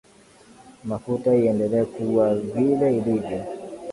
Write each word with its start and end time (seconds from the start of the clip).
mafuta 0.83 1.35
iendelee 1.35 1.83
kuwa 1.85 2.35
vile 2.35 2.97
ilivyo 2.97 3.45